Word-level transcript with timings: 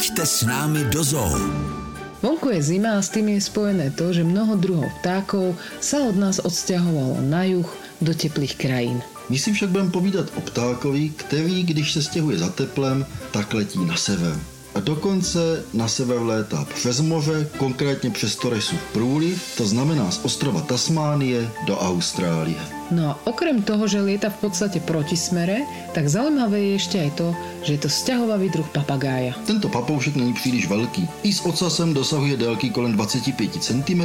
Pojďte 0.00 0.24
s 0.24 0.48
námi 0.48 0.88
do 0.88 1.04
zoo. 1.04 1.28
Vonku 2.24 2.48
je 2.56 2.72
zima 2.72 2.96
a 2.96 3.04
s 3.04 3.12
tým 3.12 3.36
je 3.36 3.40
spojené 3.44 3.92
to, 3.92 4.16
že 4.16 4.24
mnoho 4.24 4.56
druhov 4.56 4.88
vtákov 5.04 5.60
sa 5.76 6.08
od 6.08 6.16
nás 6.16 6.40
odsťahovalo 6.40 7.20
na 7.20 7.44
juh 7.44 7.68
do 8.00 8.16
teplých 8.16 8.56
krajín. 8.56 9.04
My 9.28 9.36
si 9.36 9.52
však 9.52 9.68
budeme 9.68 9.92
povídat 9.92 10.32
o 10.32 10.40
ptákovi, 10.40 11.12
který, 11.20 11.68
když 11.68 11.92
se 11.92 12.00
stěhuje 12.00 12.40
za 12.40 12.48
teplem, 12.48 13.04
tak 13.28 13.52
letí 13.52 13.84
na 13.84 13.92
sever. 14.00 14.40
A 14.72 14.80
dokonce 14.80 15.68
na 15.76 15.84
sever 15.84 16.24
létá 16.24 16.64
přes 16.64 17.04
moře, 17.04 17.52
konkrétně 17.60 18.08
přes 18.08 18.40
Toresu 18.40 18.80
průliv, 18.96 19.36
to 19.60 19.68
znamená 19.68 20.08
z 20.10 20.24
ostrova 20.24 20.64
Tasmánie 20.64 21.44
do 21.68 21.76
Austrálie. 21.76 22.79
No 22.90 23.14
a 23.14 23.18
okrem 23.30 23.62
toho, 23.62 23.86
že 23.86 24.02
lieta 24.02 24.34
v 24.34 24.50
podstate 24.50 24.82
proti 24.82 25.14
smere, 25.14 25.62
tak 25.94 26.10
zaujímavé 26.10 26.58
je 26.58 26.72
ešte 26.74 26.96
aj 26.98 27.10
to, 27.14 27.28
že 27.62 27.70
je 27.78 27.80
to 27.86 27.90
sťahovavý 27.90 28.50
druh 28.50 28.66
papagája. 28.74 29.38
Tento 29.46 29.70
papoušek 29.70 30.16
není 30.18 30.34
příliš 30.34 30.66
velký. 30.66 31.06
I 31.22 31.30
s 31.30 31.46
ocasem 31.46 31.94
dosahuje 31.94 32.36
délky 32.36 32.70
kolem 32.70 32.92
25 32.92 33.62
cm, 33.62 34.02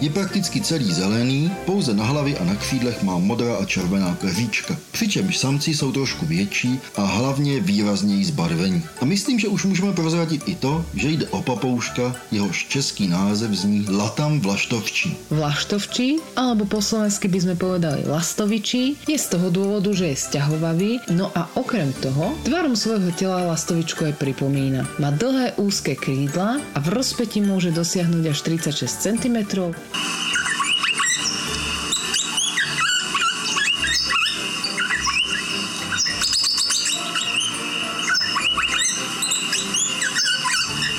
je 0.00 0.10
prakticky 0.10 0.60
celý 0.60 0.86
zelený, 0.92 1.50
pouze 1.66 1.94
na 1.94 2.04
hlavě 2.04 2.38
a 2.38 2.44
na 2.44 2.54
křídlech 2.54 3.02
má 3.02 3.18
modrá 3.18 3.56
a 3.56 3.64
červená 3.64 4.14
keříčka. 4.20 4.76
Přičemž 4.92 5.38
samci 5.38 5.74
jsou 5.74 5.92
trošku 5.92 6.26
větší 6.26 6.78
a 6.96 7.02
hlavně 7.02 7.60
výrazněji 7.60 8.24
zbarvení. 8.24 8.82
A 9.00 9.04
myslím, 9.04 9.38
že 9.38 9.48
už 9.48 9.64
můžeme 9.64 9.92
prozradit 9.92 10.42
i 10.46 10.54
to, 10.54 10.84
že 10.94 11.10
jde 11.10 11.26
o 11.26 11.42
papouška, 11.42 12.14
jehož 12.30 12.66
český 12.68 13.08
název 13.08 13.50
zní 13.50 13.86
Latam 13.90 14.40
vlaštovčí. 14.40 15.16
Vlaštovčí, 15.30 16.22
alebo 16.36 16.64
po 16.64 16.78
slovensky 16.82 17.28
by 17.28 17.38
sme 17.40 17.54
povedali 17.58 18.04
las 18.06 18.27
lastovičí 18.28 19.08
je 19.08 19.16
z 19.16 19.26
toho 19.32 19.48
dôvodu, 19.48 19.88
že 19.96 20.12
je 20.12 20.20
sťahovavý, 20.28 21.16
no 21.16 21.32
a 21.32 21.48
okrem 21.56 21.96
toho 21.96 22.36
tvarom 22.44 22.76
svojho 22.76 23.08
tela 23.16 23.48
lastovičku 23.48 24.04
aj 24.04 24.20
pripomína. 24.20 24.84
Má 25.00 25.16
dlhé 25.16 25.56
úzke 25.56 25.96
krídla 25.96 26.60
a 26.60 26.78
v 26.84 26.88
rozpeti 26.92 27.40
môže 27.40 27.72
dosiahnuť 27.72 28.24
až 28.28 28.38
36 28.44 28.84
cm. 28.84 29.72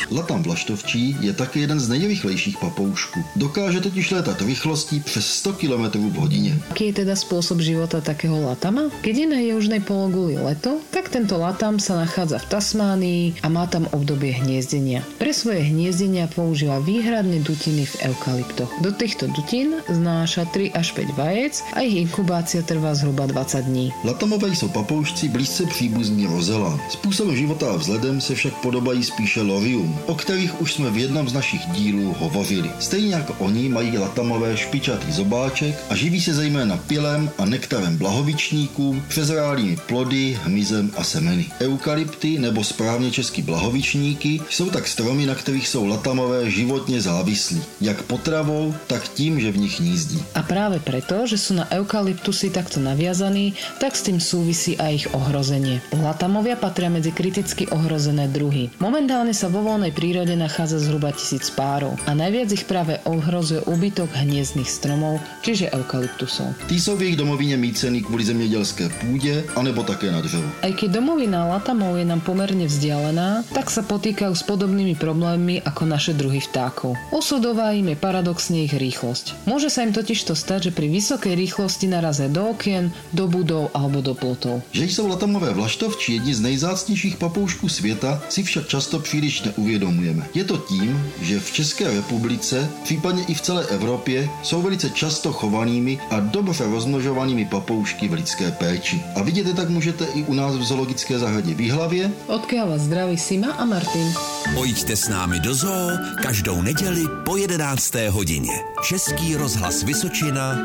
Latam 0.10 0.42
vlaštovčí 0.42 1.22
je 1.22 1.34
také 1.34 1.60
jeden 1.60 1.78
z 1.80 1.90
nejrychlejších 1.90 2.58
papoušků. 2.58 3.24
Dokáže 3.36 3.82
totiž 3.82 4.12
létat 4.12 4.42
rychlostí 4.42 5.00
přes 5.00 5.26
100 5.28 5.54
km 5.54 5.86
v 6.10 6.14
hodině. 6.18 6.58
Aký 6.74 6.90
je 6.90 7.06
teda 7.06 7.14
spôsob 7.14 7.62
života 7.62 8.02
takého 8.02 8.42
latama? 8.42 8.90
Keď 9.06 9.16
je 9.16 9.28
na 9.30 9.40
južnej 9.40 9.86
pologuli 9.86 10.42
leto, 10.42 10.82
tak 10.90 11.14
tento 11.14 11.38
latam 11.38 11.78
sa 11.78 12.02
nachádza 12.02 12.42
v 12.42 12.50
Tasmánii 12.50 13.24
a 13.46 13.48
má 13.54 13.70
tam 13.70 13.86
obdobie 13.94 14.34
hniezdenia. 14.34 15.06
Pre 15.22 15.30
svoje 15.30 15.62
hniezdenia 15.70 16.26
používa 16.26 16.82
výhradne 16.82 17.46
dutiny 17.46 17.86
v 17.86 17.96
eukalyptoch. 18.10 18.72
Do 18.82 18.90
týchto 18.90 19.30
dutín 19.38 19.78
znáša 19.86 20.50
3 20.50 20.74
až 20.74 20.98
5 20.98 21.14
vajec 21.22 21.54
a 21.78 21.86
ich 21.86 22.10
inkubácia 22.10 22.66
trvá 22.66 22.98
zhruba 22.98 23.30
20 23.30 23.70
dní. 23.70 23.94
Latamové 24.02 24.50
jsou 24.50 24.74
papoušci 24.74 25.30
blízce 25.30 25.66
příbuzní 25.70 26.26
rozela. 26.26 26.80
Způsobem 26.90 27.36
života 27.36 27.70
a 27.74 27.78
vzhledem 27.78 28.22
se 28.22 28.36
však 28.36 28.54
podobají 28.66 29.04
spíše 29.04 29.42
lovium 29.42 29.99
o 30.06 30.16
kterých 30.16 30.62
už 30.62 30.74
jsme 30.74 30.92
v 30.92 30.98
jednom 30.98 31.30
z 31.30 31.34
našich 31.34 31.62
dílů 31.76 32.16
hovořili. 32.20 32.72
Stejně 32.80 33.16
jako 33.16 33.34
oni 33.40 33.70
mají 33.70 33.98
latamové 33.98 34.58
špičatý 34.58 35.12
zobáček 35.12 35.76
a 35.90 35.96
živí 35.96 36.22
se 36.22 36.34
zejména 36.34 36.78
pilem 36.78 37.30
a 37.38 37.46
nektarem 37.46 37.98
blahovičníků, 37.98 39.02
přezrálými 39.08 39.78
plody, 39.88 40.40
hmyzem 40.44 40.92
a 40.98 41.04
semeny. 41.04 41.46
Eukalypty 41.62 42.40
nebo 42.40 42.64
správně 42.64 43.12
česky 43.12 43.42
blahovičníky 43.42 44.42
jsou 44.50 44.70
tak 44.70 44.88
stromy, 44.88 45.26
na 45.26 45.36
kterých 45.36 45.68
jsou 45.68 45.86
latamové 45.86 46.52
životně 46.52 47.02
závislí, 47.02 47.62
jak 47.82 48.04
potravou, 48.04 48.76
tak 48.88 49.08
tím, 49.08 49.40
že 49.40 49.52
v 49.52 49.58
nich 49.58 49.80
hnízdí. 49.80 50.24
A 50.36 50.44
práve 50.44 50.80
preto, 50.80 51.28
že 51.28 51.38
sú 51.38 51.54
na 51.58 51.66
eukalyptusy 51.72 52.50
takto 52.50 52.80
naviazaní, 52.80 53.54
tak 53.82 53.96
s 53.96 54.06
tým 54.06 54.20
súvisí 54.22 54.78
aj 54.78 54.92
ich 54.94 55.08
ohrozenie. 55.14 55.82
Latamovia 55.96 56.56
patria 56.56 56.90
medzi 56.90 57.12
kriticky 57.12 57.68
ohrozené 57.70 58.30
druhy. 58.30 58.70
Momentálne 58.80 59.34
sa 59.34 59.50
vo 59.50 59.62
voľnej 59.66 59.89
prírode 59.92 60.36
nachádza 60.36 60.80
zhruba 60.80 61.12
tisíc 61.12 61.50
párov 61.50 61.98
a 62.08 62.12
najviac 62.14 62.50
ich 62.52 62.66
práve 62.66 62.98
ohrozuje 63.04 63.62
úbytok 63.68 64.10
hniezdných 64.14 64.70
stromov, 64.70 65.20
čiže 65.42 65.72
eukalyptusov. 65.74 66.56
Tí 66.68 66.80
jsou 66.80 66.98
v 66.98 67.02
jejich 67.02 67.18
domovině 67.18 67.58
mícený 67.58 68.02
kvůli 68.02 68.26
zemědělské 68.26 68.90
půdě 68.90 69.44
anebo 69.56 69.84
také 69.84 70.12
na 70.12 70.22
dřevu. 70.22 70.50
Aj 70.62 70.74
keď 70.74 70.90
domovina 70.92 71.46
Latamov 71.46 71.98
je 71.98 72.06
nám 72.06 72.22
pomerne 72.22 72.66
vzdialená, 72.66 73.44
tak 73.54 73.72
sa 73.74 73.82
potýkajú 73.82 74.34
s 74.36 74.44
podobnými 74.44 74.96
problémmi 74.96 75.62
ako 75.66 75.84
naše 75.86 76.14
druhy 76.14 76.40
vtákov. 76.40 76.96
Osudová 77.10 77.72
im 77.74 77.92
je 77.92 77.98
paradoxne 77.98 78.64
ich 78.66 78.76
rýchlosť. 78.76 79.50
Môže 79.50 79.74
sa 79.74 79.84
im 79.84 79.96
totiž 79.96 80.30
to 80.30 80.36
stať, 80.38 80.70
že 80.70 80.76
pri 80.76 80.88
vysokej 80.92 81.34
rýchlosti 81.34 81.90
narazia 81.90 82.30
do 82.30 82.54
okien, 82.54 82.94
do 83.16 83.26
budov 83.26 83.74
alebo 83.74 84.02
do 84.04 84.14
plotov. 84.14 84.62
Že 84.72 84.84
jsou 84.86 85.08
latamové 85.08 85.54
vlaštovči 85.54 86.14
jedni 86.14 86.34
z 86.36 86.42
nejzácnějších 86.42 87.18
papoušků 87.18 87.70
světa, 87.70 88.22
si 88.30 88.44
však 88.44 88.68
často 88.68 89.00
příliš 89.00 89.42
neuvědomujeme. 89.80 90.28
Je 90.34 90.44
to 90.44 90.58
tím, 90.58 91.12
že 91.22 91.40
v 91.40 91.52
České 91.52 91.94
republice, 91.94 92.70
případně 92.84 93.24
i 93.24 93.34
v 93.34 93.42
celé 93.42 93.66
Evropě, 93.66 94.30
jsou 94.44 94.62
velice 94.62 94.90
často 94.90 95.34
chovanými 95.34 96.00
a 96.12 96.20
dobře 96.20 96.64
rozmnožovanými 96.64 97.46
papoušky 97.46 98.08
v 98.08 98.14
lidské 98.14 98.52
péči. 98.52 99.02
A 99.16 99.24
vidět 99.24 99.48
je 99.48 99.54
tak 99.54 99.70
můžete 99.70 100.06
i 100.06 100.24
u 100.24 100.34
nás 100.34 100.56
v 100.56 100.64
zoologické 100.64 101.20
zahradě 101.20 101.54
v 101.54 101.62
Jihlavě, 101.62 102.12
Odkiaľ 102.28 102.66
vás 102.76 102.82
zdraví 102.82 103.18
Sima 103.18 103.54
a 103.58 103.66
Martin. 103.66 104.08
Pojďte 104.54 104.96
s 104.96 105.08
námi 105.10 105.40
do 105.40 105.54
zoo 105.54 105.90
každou 106.22 106.62
neděli 106.62 107.04
po 107.26 107.38
11. 107.38 107.96
hodině. 108.10 108.54
Český 108.84 109.36
rozhlas 109.36 109.84
Vysočina. 109.84 110.58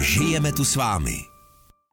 Žijeme 0.00 0.52
tu 0.52 0.64
s 0.64 0.76
vámi. 0.76 1.29